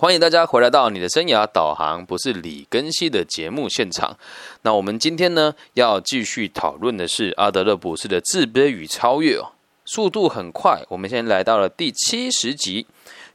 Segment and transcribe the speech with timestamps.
[0.00, 4.16] 欢迎大家回来到你的生涯导航，不是李根熙的节目现场。
[4.62, 9.50] 那我们今天呢，要继续讨论的是阿德勒博士的自卑与超越哦，
[9.84, 10.84] 速度很快。
[10.90, 12.86] 我们现在来到了第七十集。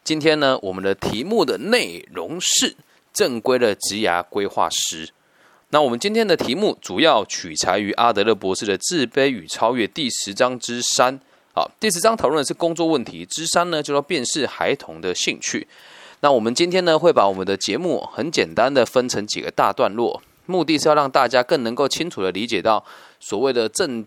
[0.06, 2.78] 今天呢，我们的题目的内容是
[3.12, 5.10] 正规的职涯规划师。
[5.72, 11.20] 那我们今天的题目主要取材于阿德勒博士的自卑与超越第十章之三。
[11.54, 15.68] 好，第十章讨论的是工作问题，之三呢，就要辨识孩童的兴趣。
[16.24, 22.82] 那我们今天呢，会把我们的节目很简单的分成几个大段落，目的是要让大家更能够清楚的理解到
[23.20, 24.06] 所谓的正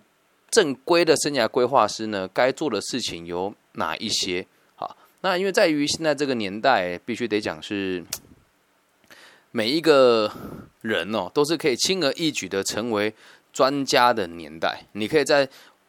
[0.50, 4.46] 正规的生涯规划师呢，该做的事情有哪一些。
[4.76, 8.02] 好，那因为在于现在这个年代，必须得讲是
[9.50, 10.32] 每一个
[10.80, 13.12] 人哦，都是可以轻而易举的成为
[13.52, 15.46] 专家的年代，你可以在。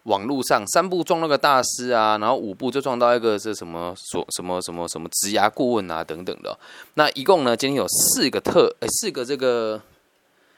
[0.07, 6.57] 网络上三步撞那个大师啊，然后五步就撞到一个是什么所什么什么什么职涯顾问啊等等的。
[6.93, 9.81] 那一共呢，今天有四个特诶，四个这个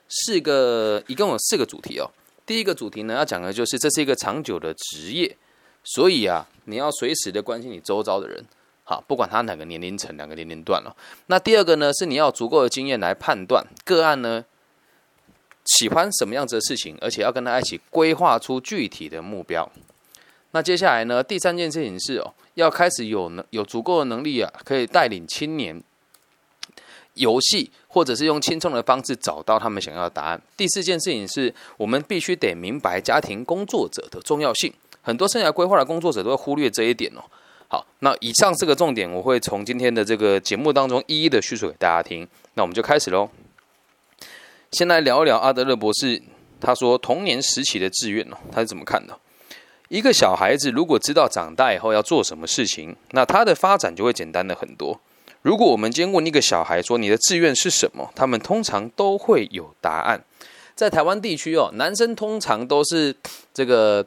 [0.08, 2.08] 四个一共有四个主题哦。
[2.46, 5.36] 第一个主题呢，要讲的就是这是一个长久的职业，
[5.84, 8.46] 所以啊，你要随时的关心你周遭的人，
[8.84, 10.96] 好，不管他哪个年龄层、哪个年龄段了。
[11.26, 14.46] 那第二个呢，是你要足够的经验来判断个案呢。
[15.78, 19.70] 喜欢什么样子的事情，而且要跟他一起规划出具体的目标。
[20.52, 21.24] 那接下来呢？
[21.24, 25.80] 第三件事情是哦，要开始有能有足够的能力啊，可以带领青年
[27.14, 30.42] 游戏，或者是用轻松的方式找到他们想要的答案。
[30.58, 34.74] 第四件事情是我们必须得明白家庭工作者的重要性。
[35.04, 37.22] 很多生涯规划的工作者都会忽略这一点哦。
[37.68, 42.28] 好，那以上四个重点，我会从今天的这个节目当中一一的叙述给大家听。
[42.56, 43.30] 那我们就开始喽。
[44.72, 46.22] 先来聊一聊阿德勒博士，
[46.62, 49.18] 他说童年时期的志愿哦，他是怎么看的？
[49.88, 55.00] 一个小孩子如果知道长大以后要做什么事情，那他的发展就会简单的很多。
[55.42, 60.24] 如果我们今天问一个小孩说你的志愿是什么，他们通常都会有答案。
[60.76, 63.16] 在台湾地区哦，男生通常都是
[63.52, 64.06] 这个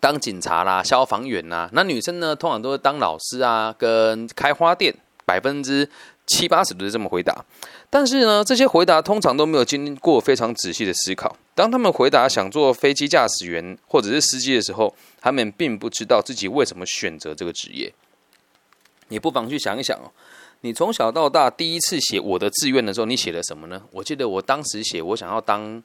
[0.00, 4.94] 当警察啦、消防员呐，那女生呢，通常都是当老师啊，跟开花店，
[5.26, 5.88] 百分之
[6.26, 7.44] 七八十都是这么回答。
[7.88, 11.36] 但是呢，这些回答通常都没有经过非常仔细的思考。
[11.54, 17.92] 当他们回答想做飞机驾驶员或者是司机的时候，他们并不知道自己为什么选择这个职业。
[19.08, 20.10] 你不妨去想一想哦，
[20.62, 23.82] 你从小到大第一次写我的志愿的时候，你写了什么呢？
[23.92, 25.82] 我记得我当时写我想要当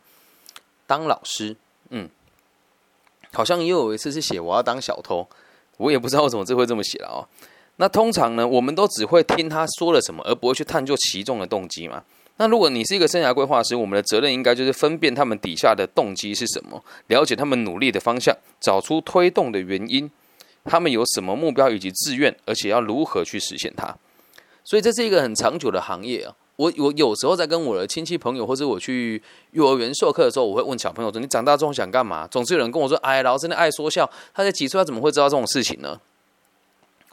[0.88, 1.56] 当老师，
[1.92, 2.10] 嗯，
[3.32, 5.30] 好像也有一次是写我要当小偷，
[5.78, 7.30] 我也不知道为什么这会这么写了哦。
[7.78, 12.04] 那通常呢，我们都只会听他说了什么，而不会去探究其中的动机嘛。
[12.38, 20.10] 那如果你是一个生涯规划师，我们的责任应该就是分辨他们底下的动机是什么，了解他们努力的方向，找出推动的原因，
[20.64, 23.96] 他们有什么目标以及志愿，而且要如何去实现它。
[24.64, 26.36] 所以这是一个很长久的行业啊。
[26.58, 29.22] 我我有时候在跟我的亲戚朋友，或者我去
[29.52, 36.00] 幼儿园授课的时候，我会问小朋友说：“你长大之后想干嘛？”总是有人跟我说：“哎，老师那爱说笑，他在几岁，他怎么会知道这种事情呢？”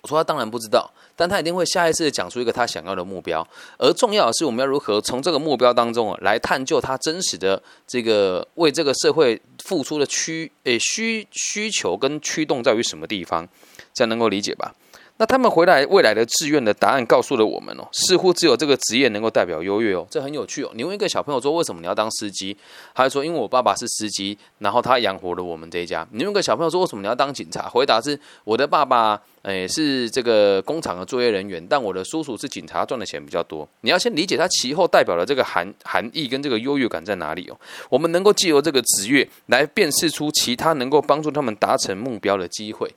[0.09, 3.47] 说他当然不知道，但他一定会下意识的讲出一个他想要的目标。
[3.79, 13.47] 而重要的是，我们要如何从这个目标当中啊，来探究他真实的这个为这个社会付出的驱诶需需求跟驱动在于什么地方，
[13.93, 14.75] 这样能够理解吧？
[15.21, 20.71] 那他们回来未来的志愿的答案告诉了我们哦，似乎只有这个职业能够代表优越哦，这很有趣哦。
[20.75, 22.56] 你问一个小朋友说为什么你要当司机，
[22.95, 26.06] 他说因为我爸爸是司机，然后他养活了我们这一家。
[26.12, 33.69] 你问个小朋友说为什么你要当警察，回答是我的爸爸诶是这个工厂的作业人员，但我的叔叔是警察，赚的钱比较多。
[33.81, 37.59] 你要先理解他其后代表的这个含含义跟这个优越感在哪里哦。
[37.91, 42.95] 我们能够借由这个职业来辨识出其他能够帮助他们达成目标的机会。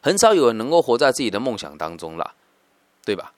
[0.00, 2.34] 很少有人能够活在自己的梦想当中啦，
[3.04, 3.32] 对吧？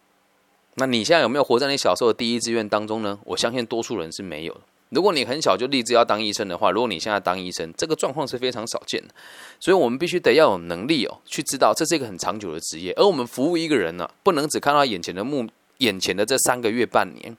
[0.75, 3.19] 那你现在有没有活在你小时候的第一志愿当中呢？
[3.25, 4.61] 我相信多数人是没有。
[4.91, 9.13] 如果你很小就立志要当医生的话，如果你现在当医生，这个状况是非常少见的。
[9.59, 12.93] 所以我们必须得要有能力哦，去知道这是一个很长久的职业。
[12.93, 15.47] 而我们服务一个人呢，不能只看到眼前的目，
[15.79, 17.37] 眼前的这三个月半年。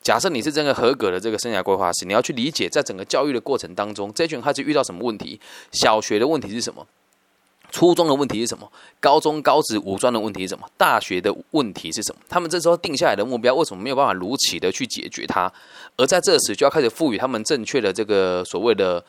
[0.00, 5.38] 假设你是真的合格的这个生涯规划师，你要去理解，在整个教育的过程当中，这群孩子遇到什么问题？
[5.70, 6.86] 小学的问题是什么？
[7.72, 8.70] 初中的问题是什么？
[9.00, 10.68] 高中、高职、五专的问题是什么？
[10.76, 12.20] 大学的问题是什么？
[12.28, 15.50] 他们这时候定下来的目标，为什么没有办法如期的去解决它？
[15.96, 19.02] 而在这时，就要开始赋予他们正确的这个所谓的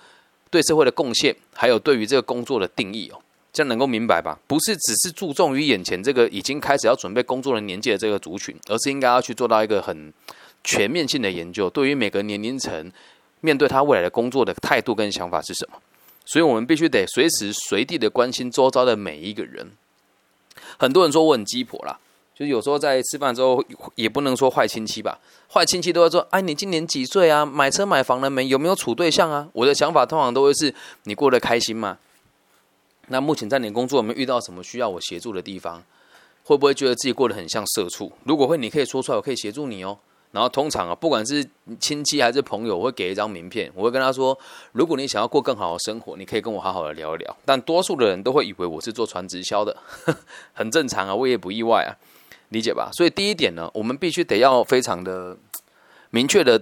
[0.49, 3.19] 对社会的贡献，还有对于这个工作的定义哦，
[3.51, 4.39] 这样能够明白吧？
[4.47, 10.13] 不是只是注重于眼前这个已经开始要准备工作的年纪的这个族群，而是应该要去做到一个很
[10.63, 12.89] 全面性的研究，对于每个年龄层，
[13.41, 15.77] 面对他未来的工作的态度跟想法是什么？
[16.25, 19.71] 所以我们必须得随时随地的关心周遭的每一个人。
[20.77, 21.99] 很多人说我很鸡婆啦，
[22.33, 23.63] 就是有时候在吃饭之后，
[23.95, 25.19] 也不能说坏亲戚吧，
[25.51, 27.45] 坏亲戚都会说：“哎，你今年几岁啊？
[27.45, 28.47] 买车买房了没？
[28.47, 30.73] 有没有处对象啊？”我的想法通常都会是：
[31.03, 31.97] 你过得开心吗？
[33.07, 35.83] 那目前在你工作有没有遇到什么需要我协助的地方？
[36.43, 38.11] 会不会觉得自己过得很像社畜？
[38.23, 39.99] 如果会，你可以说出来，我可以协助你哦。
[40.33, 41.47] 然后通常啊，不管是
[41.79, 44.35] 亲戚还是朋友，我会给一张名片，我会跟他说：
[44.71, 47.37] 如果你想要过更好的生活，你可以跟我好好的聊一聊。
[47.45, 49.77] 但多数的人都会以为我是做传直销的，
[50.53, 51.93] 很正常啊，我也不意外啊，
[52.49, 52.89] 理解吧？
[52.93, 55.37] 所以第一点呢，我们必须得要非常的
[56.09, 56.59] 明确的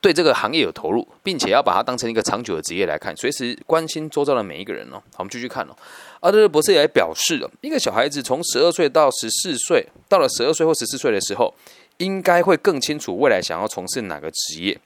[0.00, 4.98] 对这个行业有投入，并且要把它当成一个长久的职业来看，随时关心周遭的每一个人哦。
[5.12, 5.76] 好，我们继续看哦。
[6.18, 11.54] 阿德勒博士也表示了，一个小孩子从十二岁到十四岁，到了十二岁或十四岁的时候。
[11.98, 14.78] 应该会更清楚未来想要从事哪个职业。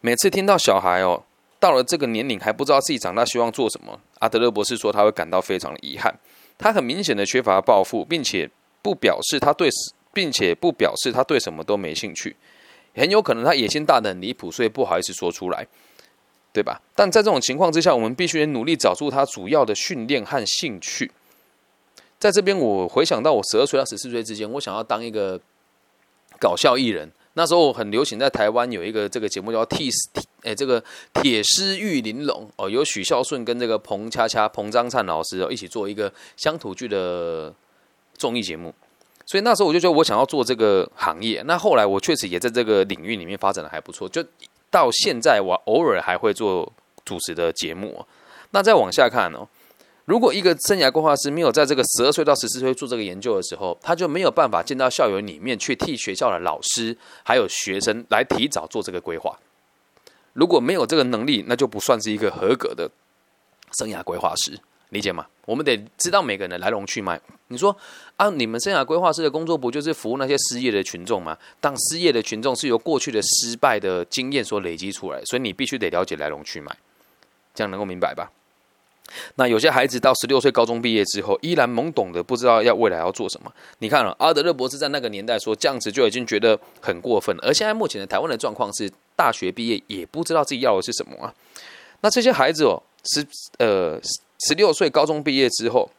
[0.00, 1.24] 每次听到小孩哦，
[1.58, 6.14] 到了这个年龄还不知道自己长大希望做什么，阿德勒博士说他会感到非常的遗憾。
[6.56, 8.48] 他很明显的缺乏抱负，并且
[8.82, 9.68] 不表示他对，
[10.12, 12.36] 并且不表示他对什么都没兴趣。
[12.94, 15.66] 很有可能他野心大的很离谱，所以不好意思说出来，
[16.52, 16.80] 对吧？
[16.94, 21.10] 但在这种情况之下，我们必须努力找出他主要的训练和兴趣。
[22.20, 25.40] 在这边，我回想到我十二岁到十四岁之间，我想要当一个。
[26.40, 30.82] 搞笑艺人，那时候很流行，在台湾有一个这个节目叫《T 铁》，哎，这个
[31.14, 37.52] 铁狮玉玲珑哦，有许孝顺跟这个彭恰恰、彭章灿老师哦一起做一个乡土剧的
[38.14, 38.74] 综艺节目，
[39.26, 41.42] 所以那时候我就觉得我想要做这个行业。
[41.46, 44.24] 那后来我确实也在这个领域里面发展的还不错，就
[44.70, 46.72] 到现在我偶尔还会做
[47.04, 48.04] 主持的节目。
[48.50, 49.46] 那再往下看哦。
[50.08, 59.38] 如果一个生涯规划师没有在这个十二岁到十四岁做这个研究的时候，他就没有办法进到校园里面去替学校的老师还有学生来提早做这个规划。
[60.32, 62.90] 如果没有这个能力，那就不算是一个合格的
[63.78, 64.58] 生涯规划师，
[64.88, 65.26] 理解吗？
[65.44, 67.20] 我们得知道每个人的来龙去脉。
[67.48, 67.76] 你说
[68.16, 71.36] 啊，你们生涯规划师的工作不就是服务那些失业的群众吗？
[71.60, 76.74] 当失业的群众是由过去的失败的经验所累积出来，所以你必须得了解来龙去脉，
[77.54, 78.32] 这样能够明白吧？
[79.36, 83.52] 那有些孩子到十六岁高中毕业之后，依然懵懂的不知道要未来要做什么。
[83.78, 87.42] 你看了阿德勒博士在那个年代说这样子就已经觉得很过分了。
[87.46, 91.34] 而现在目前的台湾的状况是，大学毕业也不知道自己要的是什么啊。
[92.00, 93.26] 那这些孩子哦，十
[93.58, 93.98] 呃
[94.46, 95.90] 十六岁高中毕业之后，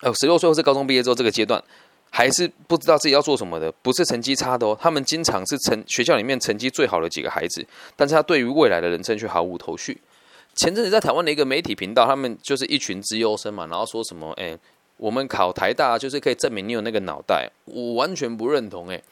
[0.00, 1.62] 呃十六岁或是高中毕业之后这个阶段，
[2.10, 4.76] 还是不知道自己要做什么的，不是成绩差的哦。
[4.80, 7.64] 他们经常是成学校里面成绩最好的几个孩子，
[7.94, 10.00] 但是他对于未来的人生却毫无头绪。
[10.56, 14.58] 前阵子在台湾的一个媒体频道，他们就是一群资优生嘛，然后说什么，哎，
[14.96, 19.02] 我们考台大就是可以证明你有那个脑袋，我完全不认同，哎，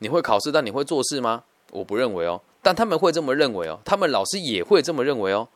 [0.00, 1.42] 你会考试，但你会做事吗？
[1.72, 5.48] 我不认为哦，但他们会这么认为哦，他们老师也会这么认为哦，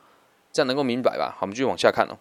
[0.51, 1.35] 这样能够明白吧？
[1.37, 2.17] 好，我们继续往下看哦。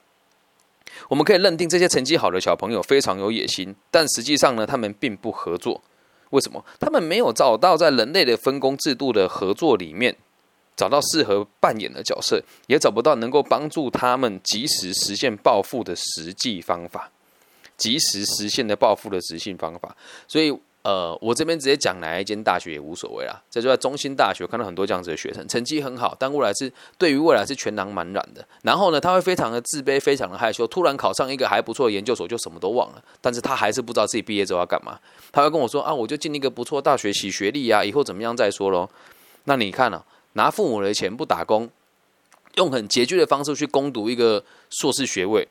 [1.08, 5.82] 我们可以认定这些成绩好的小朋友非常有野心，但实际上呢，他们并不合作。
[6.32, 6.66] 为什么？
[6.78, 10.18] 他们没有找到在人类的分工制度的合作里面。
[10.76, 17.12] 找到适合扮演的角色，也找不到能够帮助他们及时实现暴富的实际方法，
[17.78, 19.96] 及时实现的暴富的执行方法。
[20.28, 23.42] 所以，呃，我这边直接讲哪一间大学也无所谓啦。
[23.50, 28.46] 这就在中心大学，看到很多这样子的学生，成绩很好，但未来是对于未来是全囊满染的。
[28.64, 30.68] 然后呢，他会非常的自卑，非常的害羞。
[30.68, 33.04] 突然考上一个还不错的研究所，就什么都忘了。
[33.22, 35.00] 但是他还是不知道自己毕业之后要干嘛。
[35.32, 38.90] 他会跟我说：“啊，我就进一个不错大学洗学历啊，以后怎么样再说喽。”
[39.46, 40.04] 那你看呢？
[40.34, 41.70] 拿父母的钱不打工，
[42.56, 45.48] 用很拮据的方式去攻读一个硕士学位，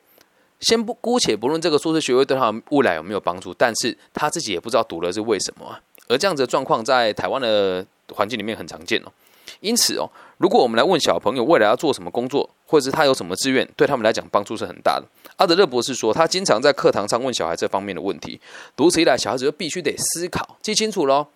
[0.61, 5.79] 先不姑且不论这个硕士学位对他未来有没有帮助，但是他自己也不知道读了是为什么。
[6.09, 7.85] 而这样子的状况在台湾的
[8.15, 9.13] 环境里面很常见哦。
[9.61, 10.09] 因此哦，
[10.39, 15.07] 如果我们来问小朋友未来要做什么工作，或者是他有什么志愿，对他们来讲帮助是很大的。
[15.37, 18.41] 阿德勒博士说，他经常在课堂上问小孩这方面的问题，
[18.77, 21.27] 如此一来，小孩子就必须得思考，记清楚喽。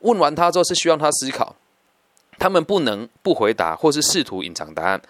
[0.00, 1.54] 问完他之后，是希望他思考。
[2.38, 5.00] 他们不能不回答，或是试图隐藏答案。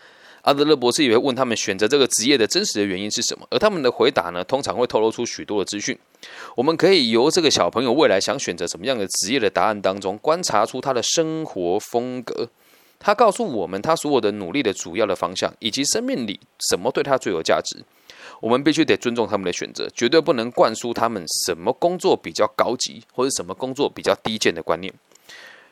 [0.42, 5.99] 阿德勒博士也会问他们选择这个职业的真实的原因是什么，而他们的回答呢，通常会透露出许多的资讯。
[6.54, 12.49] 我们可以由这个小朋友未来想选择什么样的职业的答案当中，观察出他的生活风格。
[13.00, 16.38] 他告诉我们他所有的努力的主要的方向，以及生命里
[16.71, 17.85] 什么对他最有价值。
[18.40, 24.92] 我们必须得尊重他们的选择，绝对不能灌输他们什么工作比较高级，或者什么工作比较低贱的观念。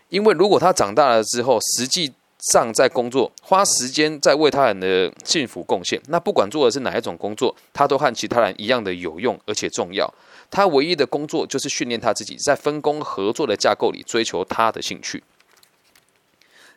[0.09, 2.13] 因为如果他长大了之后，实际
[2.53, 10.13] 上在工作，花时间在为他人的幸福贡献，那不管做的是哪一种工作，他都和其他人一样的有用而且重要。
[10.51, 15.25] 他唯一的工作就是训练他自己，在分工合作的架构里追求他的兴趣。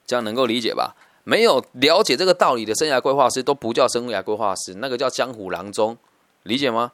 [0.06, 0.96] 这样能够理解吧？
[1.26, 5.98] 没有了解这个道理的生涯规划师都不叫生涯规划师，那个叫江湖郎中，
[6.44, 6.94] 理解吗？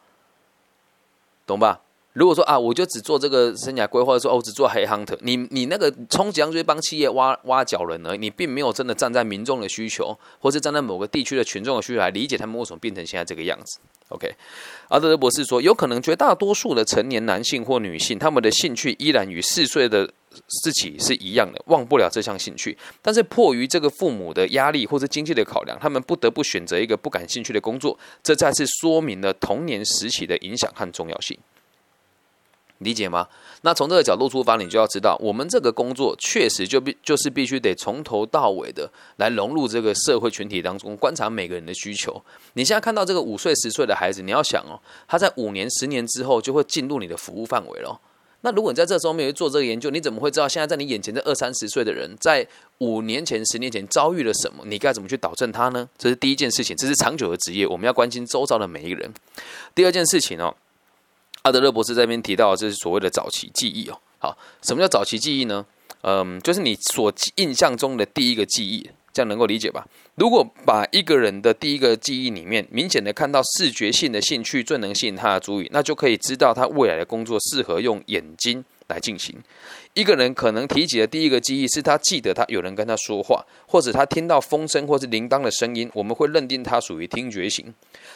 [1.45, 1.81] 懂吧？
[2.13, 13.79] 如果说啊，我就只做这个生涯规划，说哦，只做黑 hunter，你你那个充其量就是帮企业挖挖角人而已，你并没有真的站在民众的需求，或是站在某个地区的群众的需求来理解他们为什么变成现在这个样子。
[14.09, 14.31] OK，
[14.89, 20.07] 阿德勒博士说，有可能绝大多数的成年男性或女性，他们的兴趣依然与四岁的
[20.61, 31.35] 自己是一样的，忘不了这项兴趣，但是迫于这个父母的压力或者经济的考量，他们不得不选择一个不感兴趣的工作，这再次说明了童年时期的影响和重要性。
[32.83, 33.27] 理解吗？
[33.61, 42.21] 那从这个角度出发，你就要知道，我们这个工作确实就必就是必须得从头到尾的来融入这个社会群体当中，观察每个人的需求。
[42.53, 47.99] 你现在看到这个五岁、十岁的孩子，你要想哦，他在五年、十年之后就会进入你的服务范围了。
[48.41, 52.45] 那如果你在这时候没有做这个研究，你怎么会知道现在在你眼前的二三十岁的人，在
[52.79, 54.65] 五年前、十年前遭遇了什么？
[54.65, 55.87] 你该怎么去导正他呢？
[55.97, 59.13] 这是第一件事情，这是长久的职业，我们要关心周遭的每一个人。
[59.73, 60.53] 第二件事情哦。
[61.43, 63.99] 阿德勒博士这边提到，这是所谓的早期记忆哦。
[64.17, 65.65] 好，什么叫早期记忆呢？
[66.01, 69.85] 嗯，就是你所印象中的第一个记忆，这样能够理解吧？
[70.15, 79.35] 如果把一个人的第一个记忆里面，明显的看到视觉性的兴趣最能吸引他的注意，那就可以知道他未来的工作适合用眼睛来进行。
[79.93, 87.73] 一个人可能提起的第一个记忆是他记得他有人跟他说话，或者他听到风声或是铃铛的声音，我们会认定他属于听觉型。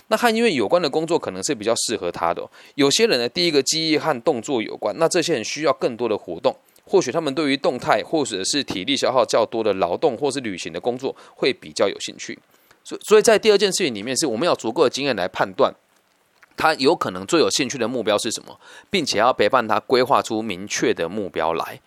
[0.08, 2.48] 那和因为有关的工作可能是比较适合他的。
[2.76, 12.38] 有些人的第一个记忆和动作有关，那这些人需要更多的活动，或许他们对于动态或者是体力消耗较多的劳动或是旅行的工作会比较有兴趣。
[12.84, 15.74] 所所以在第二件事情里面，是我们要足够的经验来判断。
[16.56, 18.60] 他有可能最有兴趣的目标是什么，
[18.90, 21.80] 并且要陪伴他规划出明确的目标来。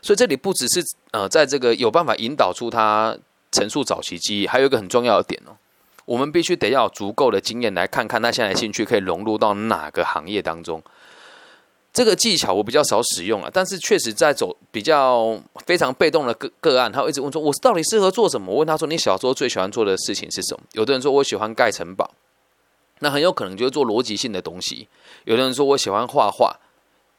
[0.00, 3.14] 所以这里不只是呃，在这个有办法引导出他
[3.52, 5.52] 陈述早期记忆，还有一个很重要的点哦，
[6.04, 10.82] 我们必须得要足够的经验来看看他现在兴趣可以融入到哪个行业当中。
[11.92, 22.10] 这个技巧我比较少使用了，但是确实在走比较非常被动的个个案，他会一直问说：“我到底适合做什么？”我问他说：“你小时候最喜欢做的事情是什么？”有的人说：“我喜欢盖城堡。”
[22.98, 24.88] 那很有可能就是做逻辑性的东西。
[25.24, 26.58] 有的人说我喜欢画画，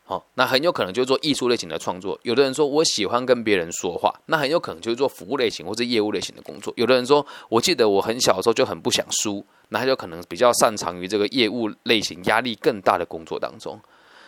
[0.08, 2.18] 好，那很有可能就是做艺术类型的创作。
[2.22, 6.72] 有的人说我喜欢跟别人说话，那很有可能就是做服务类型或者业务类型的工作。
[6.78, 13.80] 有的人说我记得我很小的时候就很不想输，那他就可能比较擅长于这个业务类型压力更大的工作当中。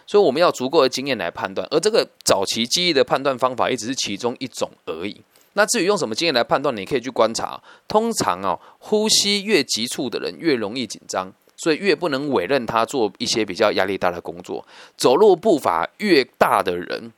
[0.07, 5.21] 所以我们要足够的经验来判断，而这个早期记忆的判断方法也只是其中一种而已。
[5.53, 7.61] 那至于用什么经验来判断，你可以去观察。
[7.87, 11.31] 通常哦，呼吸越急促的人越容易紧张。
[11.57, 17.11] 所以越不能委任他做一些比较压力大的工作，走路步伐越大的人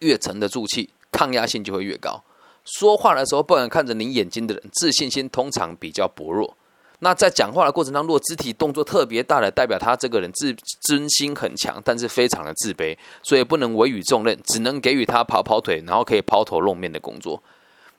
[0.00, 2.22] 越沉得住气，抗压性就会越高。
[2.64, 6.56] 说话的时候不敢看着你眼睛的人，自信心通常比较薄弱。
[7.00, 17.42] 那在讲话的过程当中，如果肢体动作特别大的，代表他这个人自尊心很强，但是非常的自卑，所以不能委以重任，只能给予他跑跑腿，然后可以抛头露面的工作。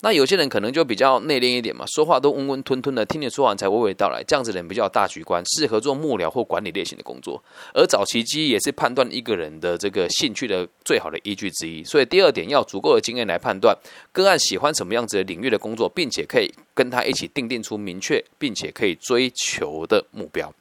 [0.03, 4.22] 那有些人可能就比较内敛一点嘛，说话都温温吞吞的，听你说完才娓娓道来。
[4.27, 7.41] 这样子的人比较大局观，适合做幕僚或管理类型的工作。
[7.74, 11.81] 而早期记忆也是判断一个人的这个兴趣的最好的依据之一。
[11.86, 13.74] 所以第二点要足够的经验来判断
[14.12, 20.53] 个案喜欢什么样子的领域的工作，并且可以跟他一起定定出明确并且可以追求的目标。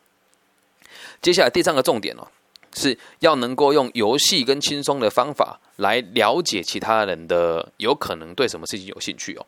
[1.20, 2.28] 接下来第三个重点哦。
[2.74, 9.46] 是要能够用游戏跟轻松的方法来了解其他人的有可能对什么事情有兴趣哦。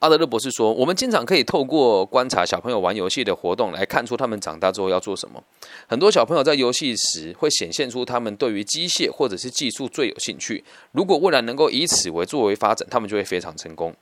[0.00, 5.40] 阿德勒博士说，我们经常可以透过观察小朋友玩游戏的活动来看出他们长大之后要做什么。
[5.86, 10.64] 很多小朋友在游戏时会显现出他们对于机械或者是技术最有兴趣。
[10.90, 13.94] 如果未来能够以此为作为发展，他们就会非常成功。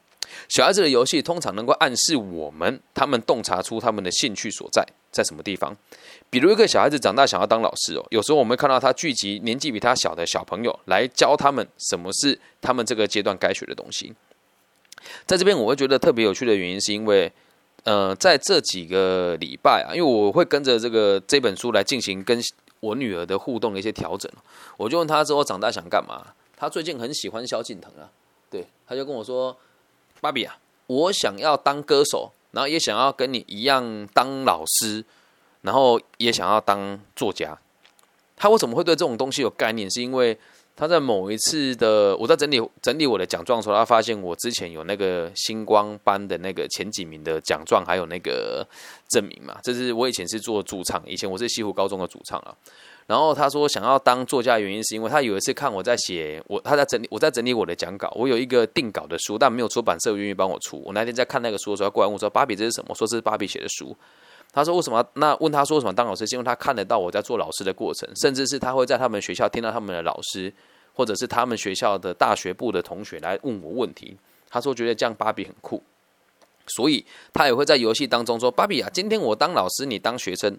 [0.49, 5.77] 小孩子的游戏通常能够暗示我们，他们洞察出他们的兴趣所在在什么地方。
[6.31, 14.15] 比如一个小孩子长大想要当老师哦，有时候我们会看到他聚集年纪比他小的小朋友来教他们什么是他们这个阶段该学的东西。
[15.27, 17.31] 在这边我会觉得特别有趣的原因，是因为
[17.85, 22.41] 呃，在这几个礼拜啊，因为我会跟着这个这本书来进行跟
[22.81, 24.31] 我女儿的互动的一些调整。
[24.77, 26.35] 我就问他之后长大想干嘛？
[26.57, 28.09] 他最近很喜欢萧敬腾啊，
[28.51, 29.57] 对，他就跟我说。
[30.23, 35.03] 芭比啊，我想要当歌手，然后也想要跟你一样当老师，
[35.63, 37.59] 然后也想要当作家。
[38.37, 39.91] 他为什么会对这种东西有概念？
[39.91, 40.39] 是因为
[40.75, 48.67] 他在某一次的我在整理整理我的奖状的时候，他发现我之前有那个星光班的那个前几名的奖状，还有那个
[49.11, 49.59] 证明嘛。
[49.63, 52.57] 这是我以前是做主唱，以前我是西湖高中的主唱啊。
[53.07, 60.81] 然后他说想要当作家的原因是因为他有一次看我在写我他在整理我在整理我的讲稿，我有一个定稿的书，但没有出版社愿意帮我出。
[60.87, 63.95] 我那天在看那个书的时候，他过来问说：“芭比这是什么？”说：“是芭比写的书。”
[64.53, 65.05] 他说为什么？
[65.15, 66.27] 那问他说为什么当老师？
[66.27, 70.53] 是因为他看得到我在做老师的过程，甚至是他会在他们学校听到他们的老师，
[70.95, 74.17] 或者是他们学校的大学部的同学来问我问题。
[74.49, 75.83] 他说觉得这样芭比很酷，
[76.67, 80.59] 所以他也会在游戏当中说：“芭比啊，今天我当老师，你当学生。”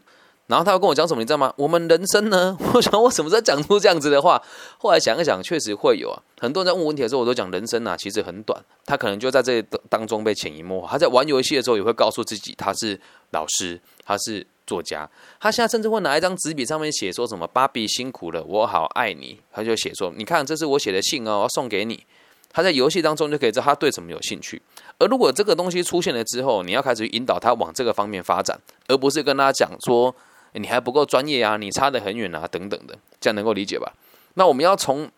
[0.52, 1.22] 然后他要跟我讲什么？
[1.22, 1.54] 你知道吗？
[1.56, 2.58] 我们人生呢？
[2.76, 4.44] 我想我什么时候讲出这样子的话？
[4.78, 6.22] 后来想一想，确实会有啊。
[6.42, 8.62] 很多人在问问题的时候，我都讲人生啊，其实很短。
[8.86, 10.90] 他可能就在这当中被潜移默化。
[10.90, 13.00] 他在玩游戏的时候，也会告诉自己他是
[13.32, 15.10] 老师，他是作家。
[15.40, 22.06] 他现在甚至会拿一张纸笔，上面写说什么：“芭比辛苦了，我好爱你。”他就写说：“你看，这是我写的信哦，我送给你。”
[22.52, 24.62] 他在游戏当中就可以知道他对什么有兴趣。
[24.98, 30.14] 而如果这个东西出现了之后，你要开始引导他往这个方面发展，而不是跟他讲说。
[30.54, 33.94] 你还不够专业啊，你差得很远啊，等等的，这样能够理解吧？
[34.34, 35.10] 那我们要从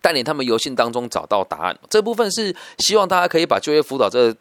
[0.00, 4.34] 带领他们游戏当中找到答案，这部分是希望大家可以把就业辅导这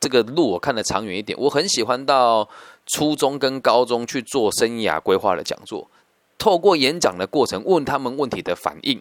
[0.00, 1.38] 这个路我看得长远一点。
[1.38, 2.48] 我很喜欢到
[2.86, 5.88] 初中跟高中去做生涯规划的讲座，
[6.38, 9.00] 透过演讲的过程问他们问题的反应，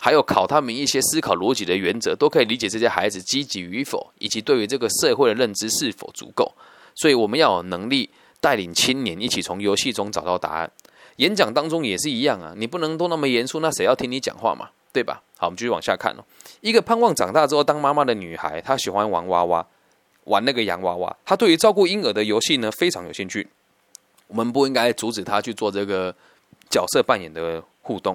[0.00, 6.52] 还有考他们一些思考逻辑的原则，都可以理解这些孩子积极与否，以及对于这个社会的认知是否足够。
[6.94, 8.10] 所以我们要有能力。
[8.44, 10.70] 带领青年一起从游戏中找到答案，
[11.16, 15.22] 演讲当中也是一样啊，你不能都那么严肃，那谁要听你讲话嘛，对吧？
[15.38, 16.22] 好，我们继续往下看哦。
[16.60, 19.66] 一个盼望长大之后当妈妈的女孩，她喜欢玩娃娃，
[20.24, 21.16] 玩那个洋娃娃。
[21.24, 23.48] 她对于照顾婴儿的游戏呢非常有兴趣。
[24.26, 26.14] 我们不应该阻止她去做这个
[26.68, 28.14] 角色扮演的互动，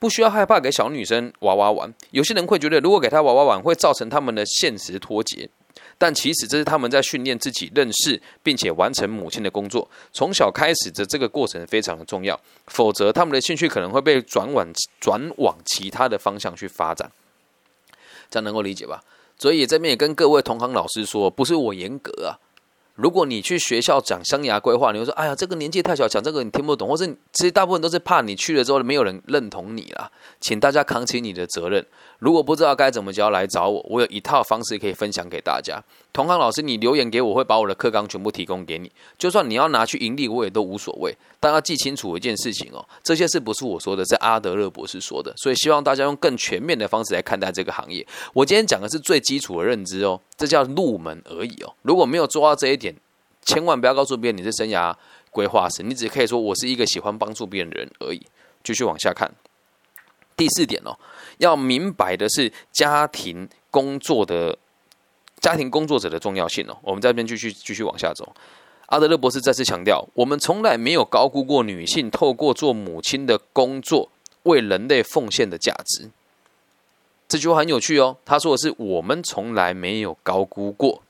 [0.00, 1.94] 不需要害怕给小女生娃娃玩。
[2.10, 5.48] 有些人会觉得，如果给她娃娃玩，会造成他们的现实脱节。
[5.98, 9.88] 但其实这是他们在训练自己认识并且完成母亲的工作。
[10.12, 14.66] 从小开始的这个过程非常的重要，否则他们的兴趣可能会被转往
[15.00, 17.10] 转往其他的方向去发展。
[18.30, 19.02] 这样能够理解吧？
[19.38, 22.38] 所以这边也跟各位同行老师说，不是我严格啊。
[22.94, 30.08] 如果你去学校讲生涯规划，你会说：“哎呀，这个年纪太小，讲这个你听不懂。”或是其实大部分都是怕你去了之后没有人认同你啦，
[30.40, 31.84] 请大家扛起你的责任。
[32.20, 35.82] 如果不知道该怎么教，来找我，我有一套方式可以分享给大家。
[36.12, 38.90] 同行老师，你留言给我，会把我的课纲全部提供给你。
[39.18, 41.12] 就算你要拿去盈利，我也都无所谓。
[41.40, 45.34] 但要记清楚一件事情哦，这些事不是我说的，是阿德勒博士说的。
[45.36, 48.06] 所以希望大家用更全面的方式来看待这个行业。
[48.32, 51.72] 我今天讲的是最基础的认知哦，这叫入门而已哦。
[51.82, 52.94] 如果没有做到这一点，
[53.42, 54.94] 千万不要告诉别人你是生涯
[55.30, 58.20] 规划师，你只可以说我是一个喜欢帮助别人的人而已。
[58.62, 59.30] 继续往下看，
[60.36, 60.98] 第四点哦，
[61.38, 64.58] 要明白的是家庭工作的
[65.40, 66.76] 家庭工作者的重要性哦。
[66.82, 68.34] 我们在这边继续继续往下走。
[68.86, 74.10] 阿德勒博士再次强调，我们从来没有高估过女性透过做母亲的工作
[74.44, 76.10] 为人类奉献的价值。
[77.34, 78.16] 这句话很有趣哦。
[78.24, 81.02] 他说的是我们从来没有高估过。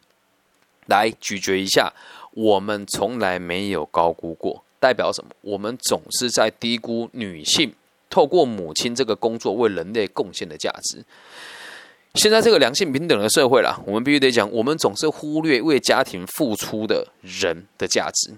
[0.87, 1.93] 来咀嚼一下。
[2.31, 5.31] 我们从来没有高估过，代表什么？
[5.43, 7.75] 我们总是在低估女性
[8.09, 11.05] 透过母亲这个工作为人类贡献的价值。
[12.15, 18.33] 现在这个良性平等的社会啦，我们必须得讲，我们总是忽略为家庭付出的人的价值。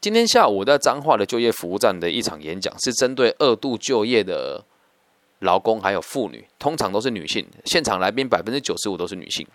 [0.00, 4.64] 今天下午在彰化的就业服务站的一场演讲，是针对二度就业的
[5.42, 7.46] 劳工还有妇女，通常都是女性。
[7.64, 9.46] 现场来宾百分之九十五都是女性。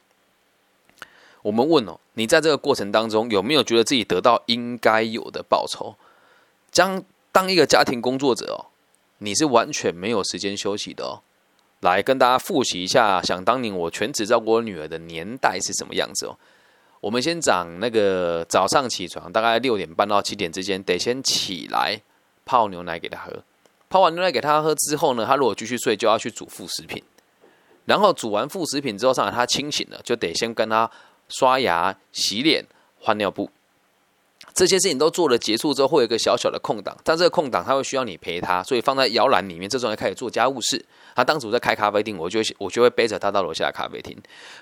[1.41, 5.95] 我们问哦，你在这个过程当中有没有觉得自己得到应该有的报酬？
[6.71, 8.65] 将当一个家庭工作者哦，
[9.19, 11.21] 你是完全没有时间休息的哦。
[11.79, 16.37] 来跟大家复习一下，想当年我全职照顾我女儿的年代是什么样子哦。
[16.99, 22.01] 我们先讲那个早上起床，大概六点半到七点之间，得先起来
[22.43, 23.43] 泡牛奶给她喝。
[23.89, 27.03] 泡完牛奶给他喝之后呢，他如果继续睡，就要去煮副食品。
[27.85, 30.89] 然后煮完副食品之后，上来他清醒了，就得先跟他。
[31.29, 32.65] 刷牙、洗脸、
[33.01, 33.51] 换尿布，
[34.53, 36.95] 这些事情都做了结束之后，会有一个小小的空档。
[37.03, 39.69] 但这个空档，他会需要你陪他，所以放在摇篮里面。
[39.69, 40.85] 这时候开始做家务事。
[41.17, 44.15] 他当时在开咖啡厅，我就我就会背着他到楼下的咖啡厅。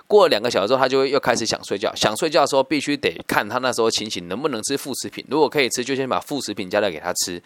[0.07, 1.93] 过了两个小时之后，他就会又开始想睡觉。
[1.95, 5.25] 想睡觉的时候，必须得看他那时候情形能不能吃副食品。
[5.29, 7.43] 如果可以吃，就先把副食品加来给他吃。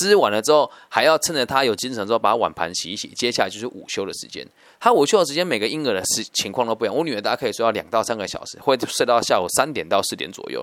[0.00, 3.06] 吃完了之后，还要趁着他有精神之后，把碗盘洗一洗。
[3.14, 4.44] 接下来就是午休的时间。
[4.80, 6.96] 他午休的时间，每个婴儿的时情况都不一样。
[6.96, 10.60] 我女儿大家可以睡到两到三个小时，会睡到下午三点到四点左右。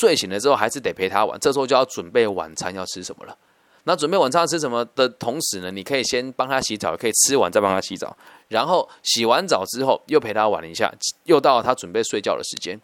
[0.00, 1.38] 睡醒了之后，还是得陪他玩。
[1.38, 3.36] 这时候就要准备晚餐要吃什么了。
[3.88, 8.14] 那准备晚餐吃什么的同时呢，你可以先帮他洗澡，可以吃完再帮他洗澡。
[8.48, 10.92] 然后洗完澡之后，又陪他玩一下，
[11.24, 12.78] 又到了他准备睡觉的时间。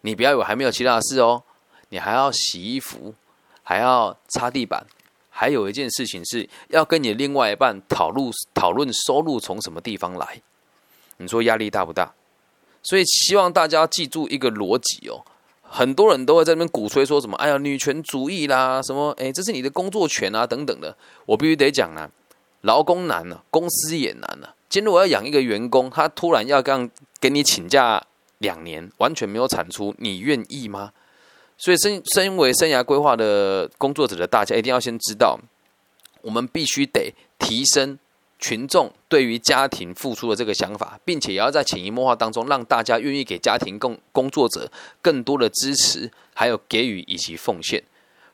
[0.00, 1.42] 你不要以为还没有其他的事哦，
[1.90, 3.14] 你还要洗衣服，
[3.62, 4.86] 还要擦地板。
[5.28, 10.40] 还有一件事情是要跟你另外一半讨论讨论收入从什么地方来，
[11.18, 12.14] 你说压力大不大？
[12.82, 15.22] 所以希望大家记住一个逻辑哦，
[15.74, 20.96] 很多人都会在那边鼓吹说什么，哎呀，女权主义啦，什么，哎，这是你的工作权啊，等等的。
[21.26, 22.08] 我必须得讲啊，
[22.60, 24.54] 劳工难啊，公司也难啊。
[24.68, 26.88] 今天我要养一个员工，他突然要让
[27.20, 28.00] 给你请假
[28.38, 30.92] 两年，完全没有产出，你愿意吗？
[31.58, 35.36] 所以，身身为生涯规划的工作者的大家，一定要先知道，
[36.22, 37.98] 我们必须得提升
[38.44, 47.82] 群众对于家庭付出的这个想法，并且也要在潜移默化当中，让大家愿意给家庭工工作者更多的支持，还有给予以及奉献。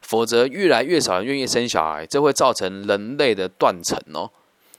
[0.00, 4.28] 否则，越来越少人愿意生小孩，这会造成人类的断层哦。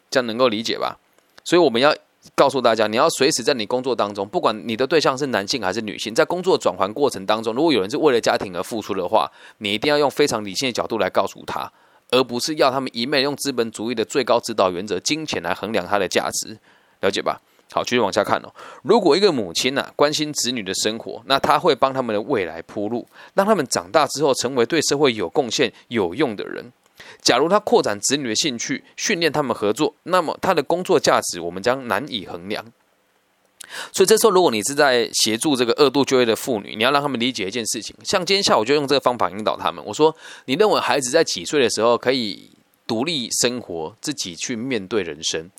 [0.10, 1.00] 这样能够理解吧？
[1.46, 1.96] 所以我们要
[2.36, 11.72] 告诉大家，你要随时在你工作当中，不管你的对象是男性还是女性，在工作转换过程当中，如果有人是为了家庭而付出的话，你一定要用非常理性的角度来告诉他，
[12.12, 16.58] 而不是要他们一昧用资本主义的最高指导原则——金钱来衡量它的价值，
[17.00, 17.42] 了解吧？
[17.74, 18.54] 好，继续往下看哦。
[18.84, 26.72] 如果一个母亲呐关心子女的生活，那他会帮他们的未来铺路，让他们长大之后成为对社会有贡献、有用的人。
[27.22, 32.66] 假如他扩展子女的兴趣，训练他们合作，那么他的工作价值我们将难以衡量。
[33.92, 37.96] 所以这时候，如果你是在协助这个二度就业的妇女，你要让他们理解一件事情。
[38.04, 39.84] 像今天下午就用这个方法引导他们。
[39.86, 42.50] 我说：你认为孩子在几岁的时候可以
[42.88, 45.50] 独立生活，自己去面对人生？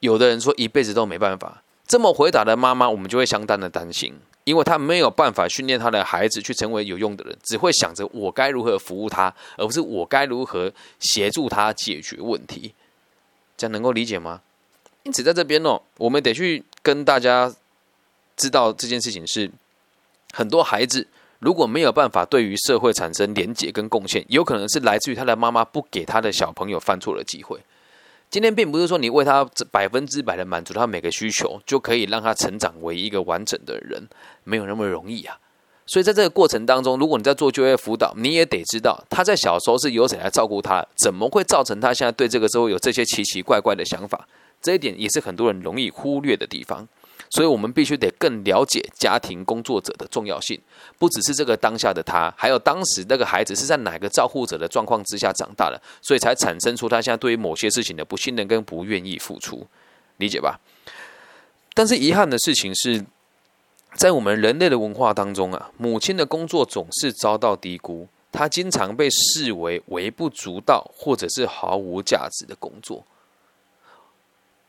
[0.00, 1.62] 有的人说一辈子都没办法。
[1.86, 4.14] 这么回答的妈妈，我们就会相当的担心。
[4.44, 12.74] 因为他没有办法训练他的孩子去成为有用的人，只会想着我该如何服务他，而不是我该如何协助他解决问题。
[13.56, 14.40] 这样能够理解吗？
[15.04, 17.54] 因此，在这边哦，我们得去跟大家
[18.36, 19.50] 知道这件事情是：
[20.32, 21.06] 很多孩子
[21.38, 27.58] 如果没有办法对于社会产生连结跟贡献，有可能是来自于他的妈妈不给他的小朋友犯错的机会。
[28.30, 34.08] 今天并不是说你为他百分之百的满足他每个需求，就可以让他成长为一个完整的人，
[34.44, 35.38] 没有那么容易啊。
[35.84, 44.26] 所以在这个过程当中，如果你在做就业辅导，你也得知道他在小时候是由谁来照顾他，怎么会造成他现在对这个社会有这些奇奇怪怪的想法，
[44.62, 46.88] 这一点也是很多人容易忽略的地方。
[47.30, 50.60] 所以，我们必须得更了解家庭工作者的重要性，
[50.98, 59.66] 不只是这个当下的他，还有当时那个孩子是在哪个照顾者的状况之下长大的，所以才产生出他现在对于某些事情的不信任跟不愿意付出，
[60.18, 60.60] 理解吧？
[61.72, 63.02] 但是遗憾的事情是，
[63.94, 73.02] 在我们人类的文化当中啊，母亲的工作总是遭到低估，她经常被视为微不足道或者是毫无价值的工作。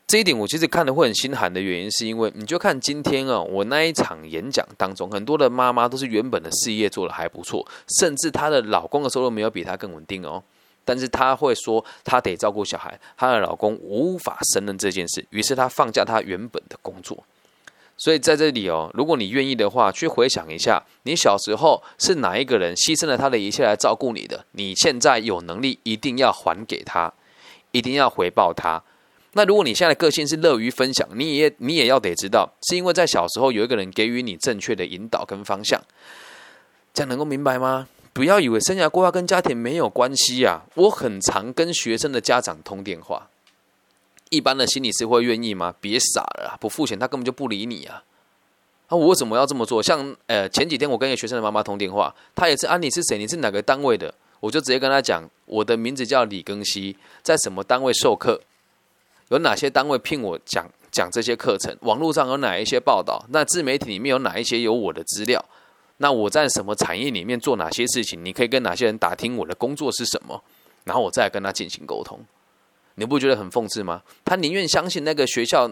[0.06, 7.66] 这一点我其实看的会很心寒的原因，是因为你就看今天啊，我那一场演讲当中，很多的妈妈都是原本的事业做的还不错，
[7.98, 10.42] 甚至她的老公的收入没有比她更稳定哦，
[10.84, 17.24] 但是她会说她得照顾小孩，她的老公无法胜任这件事，于是她放下她原本的工作。
[17.96, 24.44] 所以在这里哦，如果你愿意的话，去回想一下，你小时候是哪一个人牺牲了他的一切来照顾你的？
[24.52, 27.12] 你现在有能力，一定要还给他，
[27.70, 28.82] 一定要回报他。
[29.34, 35.82] 那如果你现在的个性是乐于分享，你也你也要得知道，是因为在小时候有一个人给予你正确的引导跟方向，
[36.92, 37.88] 这样能够明白吗？
[38.12, 40.62] 不要以为生涯规划跟家庭没有关系啊！
[40.74, 43.28] 我很常跟学生的家长通电话，
[44.30, 45.74] 一般的心理师会愿意吗？
[45.80, 48.04] 别傻了，不付钱他根本就不理你啊！
[48.86, 49.82] 啊，我为什么要这么做？
[49.82, 53.18] 像呃前几天我跟一个学生的妈妈通电话，他也是啊，你是谁？
[53.18, 54.14] 你是哪个单位的？
[54.38, 58.40] 我就直接跟他讲，我的名字叫李庚希，在什么单位授课。
[59.28, 61.76] 有哪些单位聘我讲讲这些课程？
[61.80, 63.24] 网络上有哪一些报道？
[63.30, 65.44] 那自媒体里面有哪一些有我的资料？
[65.96, 68.24] 那我在什么产业里面做哪些事情？
[68.24, 70.42] 你可以跟哪些人打听我的工作是什么？
[70.84, 72.20] 然后我再跟他进行沟通。
[72.96, 74.02] 你不觉得很讽刺吗？
[74.24, 75.70] 他宁愿相信那个学校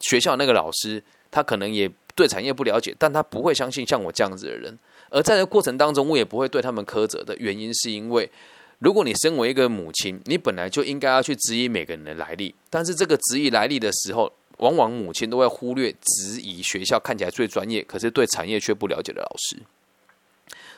[0.00, 4.78] 学校那个老师，他可能也对产业不了解，但他不会相信像我这样子的人。
[5.10, 8.30] 而在这过程当中，我也不会对他们苛责的原因，是因为。
[8.84, 19.56] 如果你身为一个母亲，你本来就应该要去质疑每个人的来历，但是这个质疑来历的时候，往往母亲都会忽略质疑学校看起来最专业，可是对产业却不了解的老师，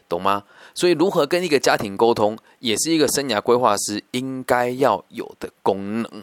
[0.09, 0.45] 懂吗？
[0.73, 6.23] 所以，如何跟一个家庭沟通，也是一个生涯规划师应该要有的功能，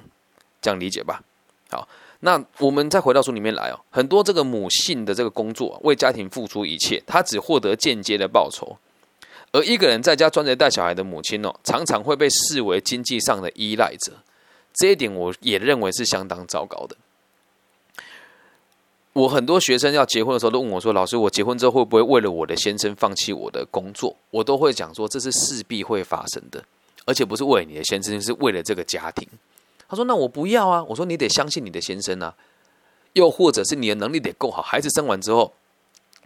[0.62, 1.22] 这样理解吧？
[1.70, 1.86] 好，
[2.22, 8.78] 那我们再回到书里面来哦，很多这个母性的这个工作，为家庭付出一切，他只获得间接的报酬。
[9.54, 14.12] 而一个人在家专职带小孩的母亲哦，常常会被视为经济上的依赖者，
[14.74, 16.98] 这一点我也认为是相当糟糕的。
[19.14, 26.66] 我很多学生要结婚的时候都问我说：“老师，我结婚之后会不会为了我的先生放弃我的工作？”我都会讲说：“这是势必会发生的，
[27.06, 29.28] 而且不是为你的先生，是为了这个家庭。”
[29.88, 32.36] 他说：“那我不要啊！”我说：“你得相信你的先生啊，
[33.14, 35.54] 又或者是你的能力得够好，孩子生完之后，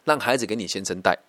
[0.06, 1.20] 让孩子给你先生带。”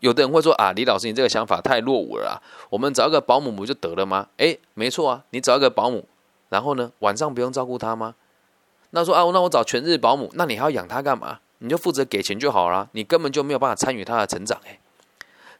[0.00, 4.28] 有的人会说啊，李老师，你这个想法太落伍了，我们找一个保姆不就得了吗？
[4.36, 6.06] 诶，没错啊，你找一个保姆，
[6.48, 8.14] 然后呢，晚上不用照顾他吗？
[8.90, 11.40] 那说啊，那我找全日保姆，那你还要养他干嘛？
[11.58, 14.78] 你就负责给钱就好了，你根本就没有办法参与他的成长，诶，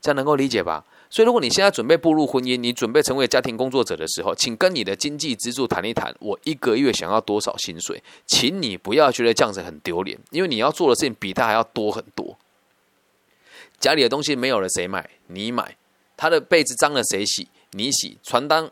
[0.00, 0.84] 这样能够理解吧？
[1.10, 8.02] 所以，如果你现在准备步入婚姻，你准备成为家庭工作者的时候，请跟你的经济支柱谈一谈，我一个月想要多少薪水？
[8.26, 12.36] 请你不要觉得这样子很丢脸，因为你要做的事情比他还要多很多。
[13.80, 15.08] 家里的东西没有了谁买？
[15.26, 15.76] 你买。
[16.16, 17.48] 他的被子脏了谁洗？
[17.72, 18.18] 你洗。
[18.22, 18.68] 床单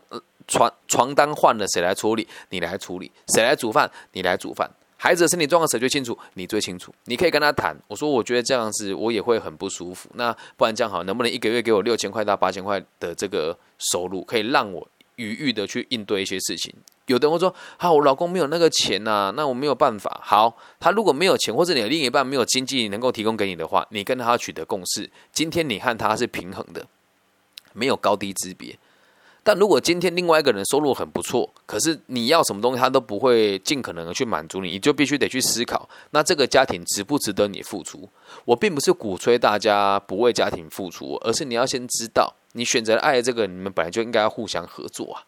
[0.47, 2.27] 床床单换了谁来处理？
[2.49, 3.11] 你来处理。
[3.33, 3.89] 谁来煮饭？
[4.11, 4.69] 你来煮饭。
[4.97, 6.17] 孩子的身体状况谁最清楚？
[6.33, 6.93] 你最清楚。
[7.05, 7.75] 你可以跟他谈。
[7.87, 10.09] 我说，我觉得这样子我也会很不舒服。
[10.15, 14.87] 那不然这样好，能不能一个月给我六千块到八千块的这个收入，可以让我
[15.17, 16.73] 余裕的去应对一些事情？
[17.05, 20.19] 有的人会说，好，我老公没有那个钱呐，那我没有办法。
[20.23, 25.09] 好，他如果没有钱，或者你的另一半没有经济能够提供给你的话，你跟他取得共识。
[25.31, 26.85] 今天你和他是平衡的，
[27.73, 28.77] 没有高低之别。
[29.43, 38.09] 但如果今天另外一个人收入很不错，可是你要什么东西他都不会尽可能的去满足你，你就必须得去思考，那这个家庭值不值得你付出？
[38.43, 45.23] 我并不是鼓吹大家不为家庭付出，而是你要先知道，你选择爱这个，你们本来就应该要互相合作啊，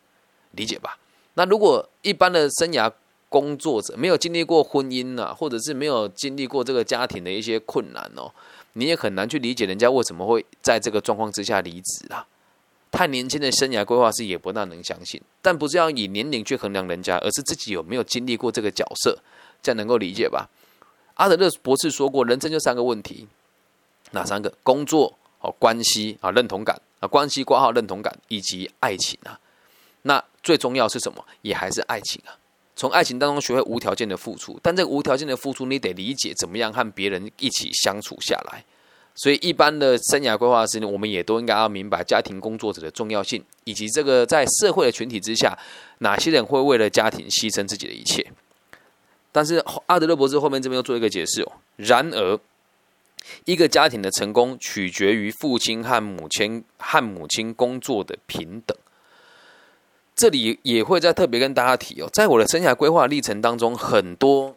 [0.51, 0.97] 理解吧？
[1.35, 2.91] 那如果一般的生涯
[3.29, 8.31] 工作者没有经历过婚姻啊，或者是没有经历过这个家庭的一些困难哦，
[8.73, 12.25] 你也很难去理解人家为什么会在这个状况之下离职啊。
[12.91, 19.19] 太年轻的生涯规划师也不大能相信，但不是要以年龄去衡量人家，而是自己有没有经历过这个角色，
[19.61, 20.49] 这样能够理解吧？
[21.13, 23.27] 阿德勒博士说过，人生就三个问题，
[24.11, 24.51] 哪三个？
[24.63, 29.39] 工作、哦关系啊认同感啊关系挂号认同感以及爱情啊。
[30.03, 31.25] 那最重要是什么？
[31.41, 32.37] 也还是爱情啊。
[32.75, 38.63] 从爱情当中学会无条件的付出，但这个无条件的付出，你得理解怎么样和别人一起相处下来。
[39.15, 45.57] 所以，一般的生涯规划师呢，我们也都应该要明白家庭工作者的重要性，以及这个在社会的群体之下，
[45.97, 48.25] 哪些人会为了家庭牺牲自己的一切。
[49.33, 51.51] 但是，阿德勒博士后面这边又做一个解释哦。
[51.75, 52.39] 然而，
[53.45, 58.77] 一个家庭的成功取决于父亲和母亲和母亲工作的平等。
[60.15, 64.55] 这里也会再特别跟大家提哦，在我的生涯规划历程当中，很多。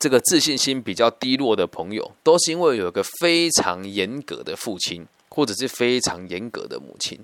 [0.00, 7.18] 这个自信心比较低落的朋友，都是因为有一个非常严格的父亲，或者是非常严格的母亲。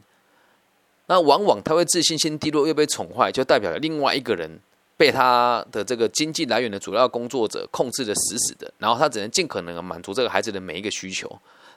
[1.07, 4.59] 那往往他会自信心低落，又被宠坏，就代表了另外一个人
[4.97, 11.31] 被他的这个经济来源的主要工作者控制的死死的，然后他只能尽可能满足这个孩子的每一个需求。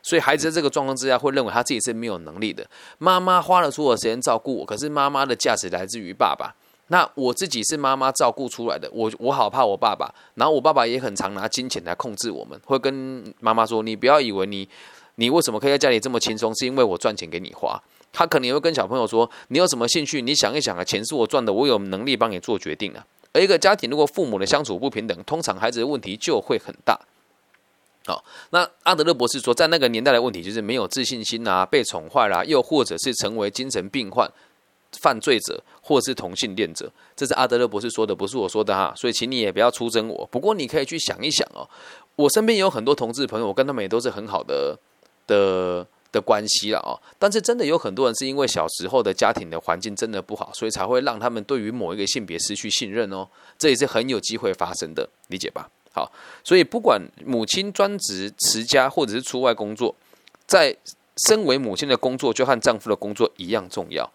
[0.03, 2.65] 所以孩子在这个状况之下，会认为他自己是没有能力的。
[2.99, 6.53] 妈妈花了所有时间照顾我，可是妈妈的价值来自于爸爸。
[6.89, 14.69] 那我自己是妈妈照顾出来的，我我好怕我爸爸，然后我爸爸也很常拿金钱来控制我们，会跟妈妈说：“你不要以为你
[15.15, 17.77] 你为什么可以在家里这么轻松，是因为我赚钱给你花。”
[18.11, 20.21] 他可能会跟小朋友说：“你有什么兴趣？
[20.21, 26.99] 你想一想啊，钱是我赚的，我有能力帮你做决定啊。”而一个家庭如果父母的相处不平等，通常孩子的问题就会很大。
[28.05, 34.31] 好，那阿德勒博士说，在那个年代的问题就是没有自信心啊，被宠坏啦，又或者是成为精神病患。
[35.01, 38.93] 犯罪者或是同性恋者，这是阿德勒博士说的，不是我说的哈。
[38.95, 40.25] 所以，请你也不要出征我。
[40.31, 41.67] 不过，你可以去想一想哦。
[42.15, 44.79] 我身边有很多同志朋友，我跟他们也都是很好的
[45.27, 46.99] 的的关系了哦。
[47.17, 53.27] 但是，真的有很多人是因为小时候的家庭的环境真的不好，所以才会让他们对于某一个性别失去信任哦。
[53.57, 55.69] 这也是很有机会发生的，理解吧？
[55.93, 56.11] 好，
[56.43, 59.95] 所以不管母亲专职持家或者是出外工作，
[60.45, 60.75] 在
[61.27, 64.07] 身为母亲的工作就和丈夫的工作一样重要。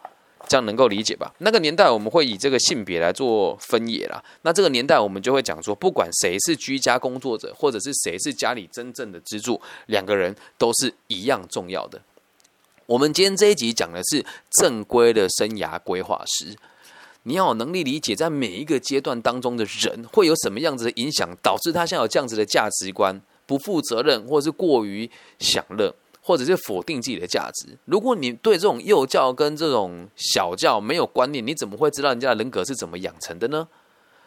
[0.48, 1.32] 这样能够理解吧？
[1.38, 4.22] 那个年代我们会以这个性别来做分野啦。
[4.42, 12.00] 那这个年代我们就会讲说，不管谁是居家工作者，或者是谁是家里真正的支柱，两个人都是一样重要的。
[12.86, 14.24] 我们今天这一集讲的是
[14.60, 16.56] 正规的生涯规划师，
[17.22, 25.94] 你要有能力理解在每一个阶段当中的人会有什么样子的影响，导致他现在有这样子的价值观，不负责任，或是过于享乐。
[26.24, 27.76] 或者是否定自己的价值。
[27.84, 33.66] 如果你对这种幼教跟这种小教没有观念，你怎么会知道人家的人格是怎么养成的呢？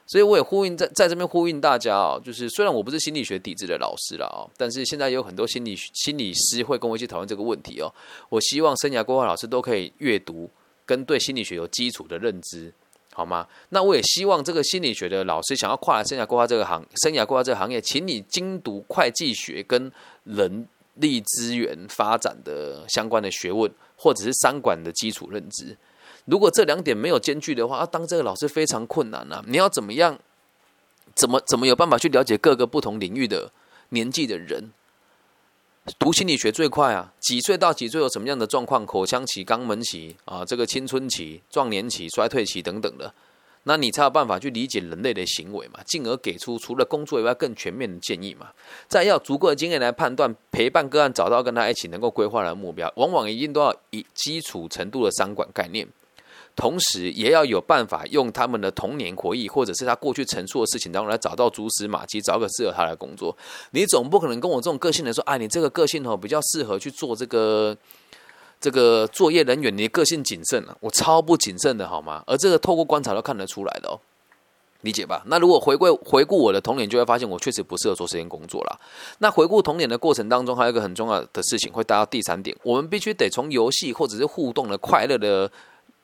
[0.05, 7.91] 所以我也呼应在在这边呼应大家哦，就是虽然我不是心理学底子的老师了啊，但是现在有很多心理心理师会跟我一起讨论这个问题哦。
[8.29, 10.47] 我希望生涯规划老师都可以阅读
[10.85, 12.71] 跟对心理学有基础的认知，
[13.13, 13.47] 好吗？
[13.69, 19.91] 那我也希望这个心理学的老师想要跨来生涯规划这个行生涯规划这个行业，请你精读会计学跟
[20.25, 20.67] 人。
[20.95, 25.77] 力资源发展的相关的学问，或者是三管的基础认知，
[26.25, 29.43] 如果这两点没有兼具的话，要当这个老师非常困难啊！
[29.47, 30.19] 你要怎么样？
[31.13, 33.51] 怎么怎么有办法去了解各个不同领域的
[33.89, 34.71] 年纪的人？
[35.99, 38.85] 读心理学最快啊，几岁到几岁有什么样的状况？
[38.85, 43.13] 口腔期、肛门期啊，这个青春期、壮年期、衰退期等等的。
[43.67, 48.49] 那你才有办法去理解人类的行为嘛，进而给出除了工作以外更全面的建议嘛。
[48.87, 55.87] 再要足够的经验来判断，陪伴个案找到跟他一起能够规划的目标，往往一定都要以基础程度的商管概念，
[56.55, 63.35] 同时也要有办法用他们的童年回忆或者是他过去陈述的事情当中来找到蛛丝马迹，找个适合他的工作。
[63.71, 67.75] 你总不可能跟我这种个性的说，哎，你这个个性哦比较适合去做这个。
[68.65, 72.23] 这个作业人员，你个性谨慎啊，我超不谨慎的好吗？
[72.25, 73.99] 而这个透过观察都看得出来的哦，
[74.81, 75.21] 理解吧？
[75.27, 78.79] 那如果回归回顾我的童年，就会发现我确实不适合做这件工作了。
[79.19, 85.47] 那回顾童年的过程当中，还有一个很重要的事情会带到第三点，我们必须得从游戏或者是互动的快乐的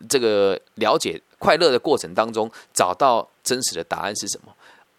[0.07, 4.53] 这个了解快乐的过程当中，找到真实的答案是什么。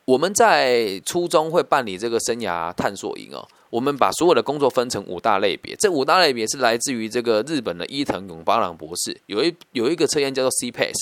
[0.05, 3.47] 我们在初中会办理这个生涯探索营哦。
[3.73, 10.93] 我们把所有的工作分成五大类别，这五大类别是来自于这个日本的伊藤永八郎博士有一有一个测验叫做 CPAS，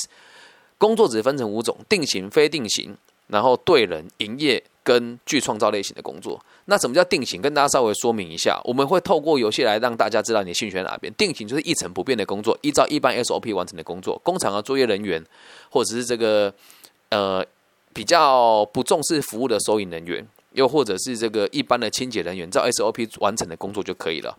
[0.78, 6.40] 工作只分成五种：定型、非定型，然后对人、营业跟具创造类型的工作。
[6.66, 7.42] 那什么叫定型？
[7.42, 11.12] 跟大家稍微说明一下，我们会透过游戏来让大家知道你的兴趣在哪边。
[11.14, 15.20] 定型就是一成不变的工作，依照一般 SOP 完成的工作，工厂的作业人员
[15.70, 16.54] 或者是这个
[17.08, 17.44] 呃
[17.92, 20.24] 比较不重视服务的收银人员。
[20.52, 24.36] 又或者是这个一般的清洁人员，照 SOP 完成的工作就可以了。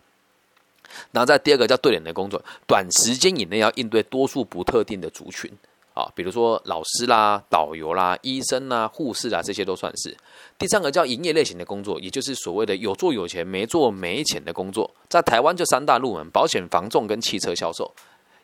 [1.10, 5.50] 然后在第二个叫对联的工作，短时间以内要应对多数不特定的族群
[5.94, 10.14] 啊，比如说老师啦、导游啦、医生啦、护士啦，这些都算是。
[10.58, 17.90] 第三个叫营业类型的工作，也就是所谓的有做有钱、没做没钱的工作，在台湾就三大入门：保险、房仲跟汽车销售，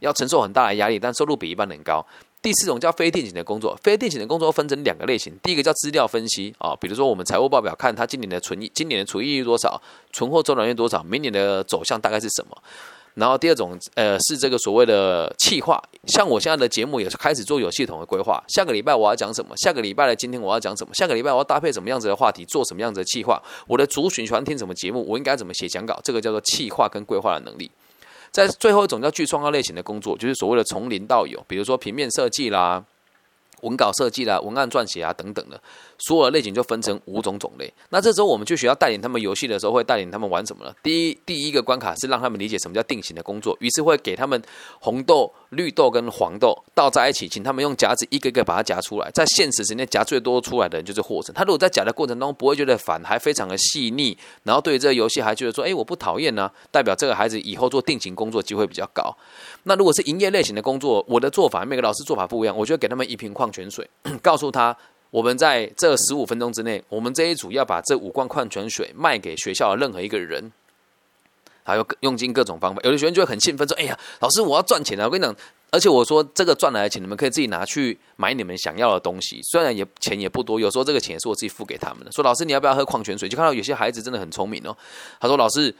[0.00, 2.04] 要承受很大的压力，但收入比一般人高。
[2.40, 5.32] 第四种叫非定型的工作，非定型的工作分成两个类型。
[5.42, 9.80] 第一个叫资料分析啊，比如说我们财务报表看它今年的存益、今年的存益率多少，
[10.12, 12.56] 存货周转率多少，明年的走向大概是什么。
[13.14, 18.40] 然后第二种呃是这个所谓的企划，像我现在的节目也是开始做有系统的规划。
[18.46, 19.56] 下个礼拜我要讲什么？
[19.56, 20.94] 下个礼拜的今天我要讲什么？
[20.94, 23.42] 下个礼拜我要搭配什么样子的话题，做什么样子的企划？
[23.66, 25.04] 我的族群喜欢听什么节目？
[25.08, 25.98] 我应该怎么写讲稿？
[26.04, 27.68] 这个叫做企划跟规划的能力。
[28.30, 32.84] 在最后一种叫具创造类型的工作，就是所谓的从零到有，比如说平面设计啦。
[33.62, 35.60] 文稿设计啦、文案撰写啊等等的，
[35.98, 37.72] 所有的类型就分成五种种类。
[37.90, 40.74] 那这时候我们去学校带领他们游戏的时候，会带领他们玩什么呢？
[40.82, 44.40] 第一，第一个关卡是让他们理解什么叫定型的工作，于是会给他们
[44.80, 49.10] 红豆、绿豆跟黄豆倒在一起，请他们用夹子一个个把它夹出来。
[49.12, 51.34] 在现实时间夹最多出来的人就是获胜。
[51.34, 59.14] 他如果在夹的过程中不会觉得烦，还非常的细腻，然后对于这个游戏还觉得说，哎，我不讨厌呢，代表这个孩子以后做定型工作机会比较高。
[59.64, 63.88] 那如果是营业类型的工作，我的做法每个老师做法不一样，我就给他们一瓶矿泉水，
[64.22, 64.76] 告诉他
[65.10, 70.52] 我们在这十五分钟之内，我们这一组要把这五罐矿泉水卖给学校的任何一个人，
[71.62, 72.80] 还有用尽各种方法。
[72.84, 75.34] 有的学生就会很兴奋说：“哎呀，老师，我要赚钱啊！”我跟你讲，
[75.70, 82.12] 而且我说这个赚来的钱，你们可以自己拿去买你们想要的东西，虽然也钱也不多，有时候这个钱也是我自己付给他们的。
[82.12, 83.28] 说老师，你要不要喝矿泉水？
[83.28, 84.76] 就看到有些孩子真的很聪明哦。
[85.20, 85.74] 他说：“老师。”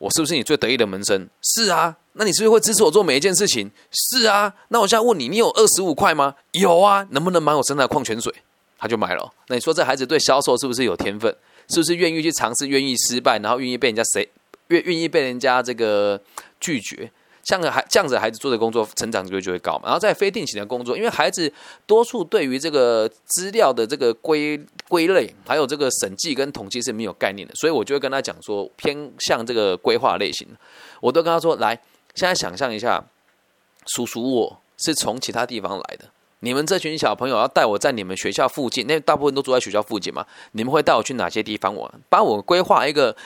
[0.00, 1.28] 我是不是你最得意的门生？
[1.42, 3.70] 是啊，那你是不是会支持我做每一件事情？
[3.90, 6.34] 是啊，那我现在问你，你有二十五块吗？
[6.52, 8.34] 有啊，能不能买我身上的矿泉水？
[8.80, 9.32] 他就买了。
[9.46, 11.32] 那你说这孩子对销售是不是有天分？
[11.68, 14.28] 是不是愿意去尝试，愿意失败，然后愿意被人家谁
[14.68, 16.20] 愿愿意被人家这个
[16.58, 17.08] 拒绝？
[17.42, 19.84] 像个孩这样子孩子做的工作，成长率就会高嘛。
[19.84, 21.52] 然后在非定型的工作，因为孩子
[21.86, 30.46] 多数对于这个资料的这个归归类，还有这个审计跟统计是没有概念的，所以我就会跟他讲说，偏向这个规划类型。
[31.00, 31.74] 我都跟他说，来，
[32.14, 33.04] 现在想象一下，
[33.86, 36.04] 叔叔我是从其他地方来的，
[36.40, 41.90] 你们这群小朋友要带我在你们学校附近，那大部分都住在学校附近嘛，你们会带我去哪些地方玩？
[42.08, 43.16] 帮我规划一个。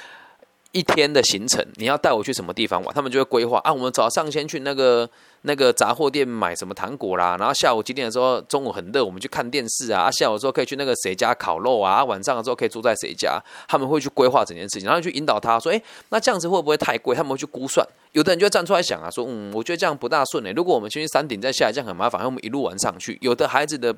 [0.75, 2.93] 一天的行程，你要带我去什么地方玩？
[2.93, 3.73] 他们就会规划啊。
[3.73, 5.09] 我们早上先去那个
[5.43, 10.11] 那个杂货店买什么糖果啦，然后下午几点的时候，中午很热，我们去看电视啊。
[10.11, 12.05] 下午的时候可以去那个谁家烤肉啊。
[12.05, 13.41] 晚上的时候可以住在谁家？
[13.69, 17.87] 他们会去规划整件事情，然后去引导他说：“哎，那这样子会不会太贵？”他们会去估算。
[18.11, 20.51] 有的人就会站出来想啊，说：“嗯，我觉得这样不大顺诶。
[20.51, 23.95] 如果我们先去山顶再下来，这样很麻烦，我们一路玩上去。”有的孩子的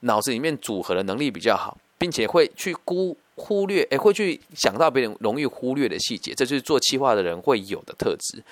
[0.00, 3.16] 脑子里面组合的能力比较好，并且会去估。
[3.40, 8.42] 忽略诶，会去想到别人容易忽略的细节，这就是做企划的人会有的特质。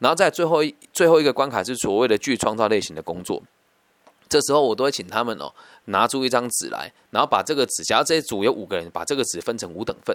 [0.00, 3.42] 然后在最后一最后一个关卡是所谓的具创造类型的工作，
[4.28, 5.50] 这时候我都会请他们哦
[5.86, 10.14] 拿出一张纸来，然后把这个纸，假如这一组有五个人，把这个纸分成五等份，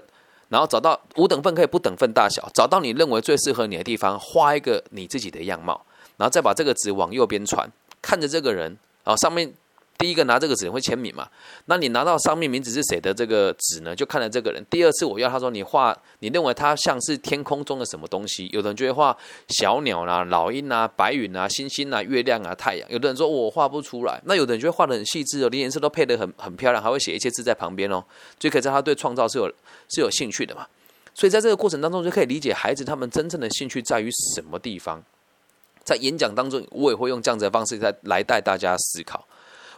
[0.50, 5.84] 然后找到五等份可以不等份大小，找到你认为最适合你的地方，画一个你自己的样貌，
[6.18, 7.68] 然后再把这个纸往右边传，
[8.02, 9.54] 看着这个人，然后上面。
[10.00, 11.28] 第一个拿这个纸会签名嘛？
[11.66, 13.94] 那你拿到上面名字是谁的这个纸呢？
[13.94, 14.66] 就看了这个人。
[14.70, 18.48] 第二次我要他说你画，你认为他像是天空中的什么东西？
[18.54, 19.16] 有的人就会画
[19.50, 22.90] 小鸟啦、老鹰啊、白云啊、星星啊、月亮啊、太阳。
[22.90, 28.02] 有的人说我画不出来，那有的人就会画的很细致哦，连颜色都配的很很漂亮，还会写一些字在旁边哦，
[28.40, 29.54] 就可以知道他对创造是有
[29.90, 30.66] 是有兴趣的嘛。
[31.14, 35.04] 所以在这个过程当中，就可以理解孩子他们真正的兴趣在于什么地方。
[35.84, 39.28] 在演讲当中，我也会用这样子的方式在来带大家思考。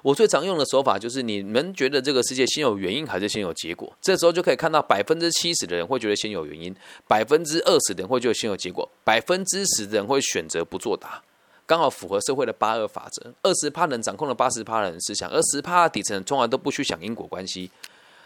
[0.01, 3.91] 我最常用的手法就是：你们觉得这个世界先有原因还是先有结果？
[4.01, 6.75] 这时候就可以看到百分之七十的人会觉得先有原因，
[7.07, 11.21] 百分之二十的人会觉得先有结果，百分之十的人会选择不作答，
[11.67, 13.31] 刚好符合社会的八二法则。
[13.43, 17.69] 二十趴人掌控了八十趴人思想，而十趴底层从来都不去想因果关系。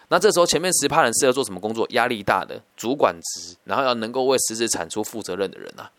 [0.07, 1.85] 那这时候前面十趴人适合做什么工作？
[1.89, 5.91] 压力大的主管职，然后要能够为实质产出负责任的人啊。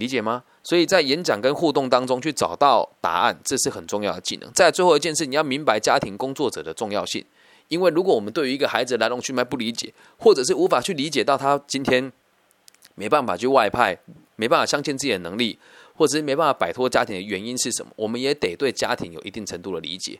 [0.00, 0.42] 理解吗？
[0.62, 4.50] 所以在演讲跟互动当中去找到答案，这是很重要的技能。
[4.52, 7.24] 在最后一件事，你要明白家庭工作者的重要性。
[7.68, 12.10] 因为如果我们对于一个孩子来龙去脉不理解，或者是无法去理解到他今天
[12.94, 13.96] 没办法去外派，
[14.36, 15.56] 没办法相信自己的能力，
[15.94, 20.18] 或者是没办法摆脱家庭的原因是什么，我们也得对家庭有一定程度的理解。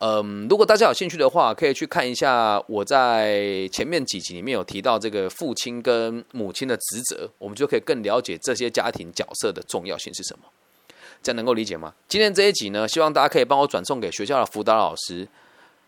[0.00, 10.44] 嗯，如果大家有兴趣的话，可以去看一下我在前面几集里面有提到这个父亲跟母亲的职责，我们就可以更了解这些家庭角色的重要性是什么。
[11.22, 11.94] 这样能够理解吗？
[12.06, 15.26] 今天这一集呢，希望大家可以帮我转送给学校的辅导老师，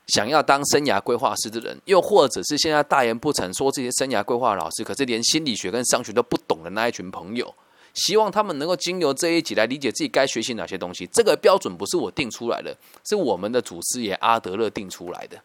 [0.07, 7.55] 想要当生涯规划师的人，又或者是现在大言不惭说这些生涯规划老师，可是连心理学跟商学都不懂的那一群朋友。
[7.97, 11.07] 希望他们能够经由这一集来理解自己该学习哪些东西。
[11.09, 15.37] 这个标准不是我定出来的，是我们的祖师爷阿德勒定出来的。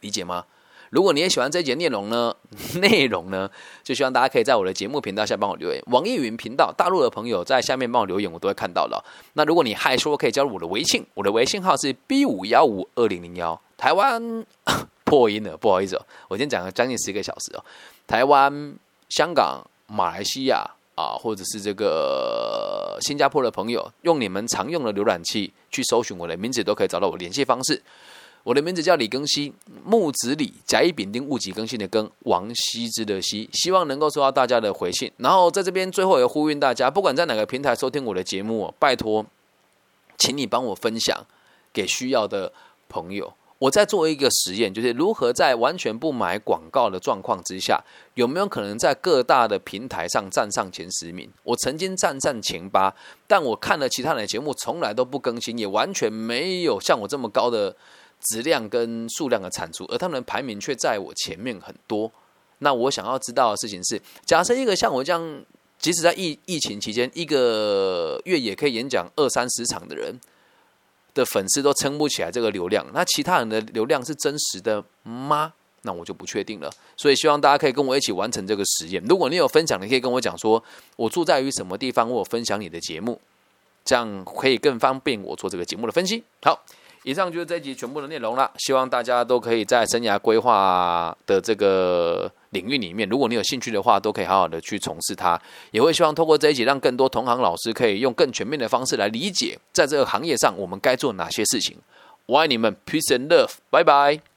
[0.00, 0.44] 理解吗？
[0.90, 2.34] 如果你也喜欢这一节内容呢，
[2.80, 3.50] 内容呢，
[3.82, 5.82] 就希望大家可以在我的节目频道下帮我留言。
[5.86, 9.02] 网易云频道大陆的朋友在下面帮我留言，我都会看到了。
[9.34, 13.58] 那如果你害羞，可以加入我的微信，我的微信号是 B 五幺五二零零幺。
[13.76, 14.44] 台湾
[15.04, 17.64] 破音了，不好意思哦，我今天讲了将近十个小时哦。
[18.06, 18.74] 台湾、
[19.08, 20.64] 香港、马来西亚。
[21.02, 27.82] 啊，或者是这个新加坡的朋友，用你们常用的浏览器去搜寻我的名字，都可以找到我联系方式。
[28.44, 29.52] 我的名字叫李更新，
[29.84, 35.10] 木子李，甲乙丙丁戊己更新的更，王羲之的羲，希望能够收到大家的回信。
[35.18, 39.24] 然后在这边最后也呼吁大家，不管在哪个平台收听我的节目，拜托，
[40.18, 41.24] 请你帮我分享
[41.72, 42.52] 给需要的
[42.88, 43.32] 朋友。
[43.62, 47.80] 我在做一个实验，就是如何在完全不买广告的状况之下，
[48.14, 51.30] 有没有可能在各大的平台上站上前十名？
[51.44, 52.92] 我曾经站上前八，
[53.28, 57.76] 但我看了其他人的节目，从来都不更新，也完全没有像我这么高的
[58.22, 62.10] 质量跟数量的产出，而他们的排名却在我前面很多。
[62.58, 65.44] 那我想要知道的事情是，假设一个像我这样，
[65.78, 70.18] 即使在疫疫情期间，一个月也可以演讲二三十场的人。
[71.14, 75.52] 的粉丝都撑不起来这个流量，那其他人的流量是真实的吗？
[75.82, 76.70] 那我就不确定了。
[76.96, 79.02] 所以希望大家可以跟我一起完成这个实验。
[79.08, 80.62] 如果你有分享，你可以跟我讲说，
[80.96, 83.20] 我住在于什么地方，我分享你的节目，
[83.84, 86.22] 这样可以更方便我做这个节目的分析。
[86.42, 86.62] 好。
[87.04, 95.40] 以上就是这一集全部的内容了，希望大家都可以在生涯规划的这个领域里面，如果你有兴趣的话，都可以好好的去从事它。
[95.72, 101.76] 也会希望透过这一集，让更多同行老师可以用更全面的方式来理解，在这个行业上我们该做哪些事情。
[102.26, 104.31] 我爱你们，peace and love，拜拜。